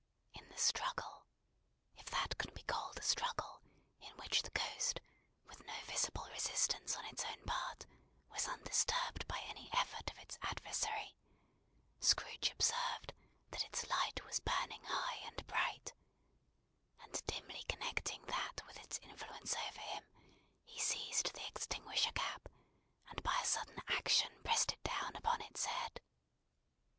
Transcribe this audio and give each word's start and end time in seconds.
In 0.33 0.49
the 0.49 0.57
struggle, 0.57 1.27
if 1.95 2.05
that 2.09 2.35
can 2.39 2.51
be 2.55 2.63
called 2.63 2.97
a 2.97 3.03
struggle 3.03 3.61
in 3.99 4.11
which 4.17 4.41
the 4.41 4.49
Ghost 4.49 4.99
with 5.45 5.59
no 5.63 5.75
visible 5.83 6.27
resistance 6.31 6.95
on 6.95 7.05
its 7.05 7.23
own 7.23 7.45
part 7.45 7.85
was 8.31 8.47
undisturbed 8.47 9.27
by 9.27 9.39
any 9.41 9.69
effort 9.73 10.09
of 10.09 10.17
its 10.17 10.39
adversary, 10.41 11.13
Scrooge 11.99 12.49
observed 12.49 13.13
that 13.51 13.63
its 13.63 13.85
light 13.91 14.25
was 14.25 14.39
burning 14.39 14.81
high 14.85 15.17
and 15.27 15.45
bright; 15.45 15.93
and 17.03 17.23
dimly 17.27 17.63
connecting 17.69 18.25
that 18.25 18.63
with 18.65 18.79
its 18.79 18.97
influence 19.03 19.53
over 19.55 19.81
him, 19.81 20.03
he 20.65 20.79
seized 20.79 21.31
the 21.35 21.45
extinguisher 21.47 22.11
cap, 22.13 22.47
and 23.11 23.21
by 23.21 23.39
a 23.39 23.45
sudden 23.45 23.79
action 23.87 24.33
pressed 24.43 24.71
it 24.71 24.81
down 24.81 25.15
upon 25.15 25.43
its 25.43 25.65
head. 25.65 26.01